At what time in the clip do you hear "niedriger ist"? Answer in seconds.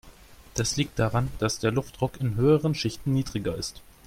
3.13-3.83